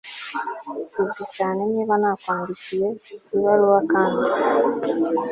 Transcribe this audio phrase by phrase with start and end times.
[1.01, 2.87] uzwi cyane, niba nakwandikiye
[3.35, 4.27] ibaruwa kandi